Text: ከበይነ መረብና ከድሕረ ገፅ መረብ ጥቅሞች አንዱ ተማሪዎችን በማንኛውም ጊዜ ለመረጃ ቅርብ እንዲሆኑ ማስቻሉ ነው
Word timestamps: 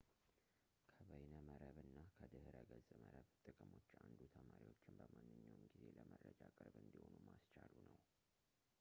ከበይነ 0.93 1.33
መረብና 1.49 1.93
ከድሕረ 2.17 2.55
ገፅ 2.69 2.87
መረብ 3.01 3.25
ጥቅሞች 3.43 3.87
አንዱ 4.03 4.17
ተማሪዎችን 4.35 4.95
በማንኛውም 5.01 5.61
ጊዜ 5.73 5.77
ለመረጃ 5.97 6.39
ቅርብ 6.57 6.75
እንዲሆኑ 6.85 7.13
ማስቻሉ 7.27 7.73
ነው 7.91 7.99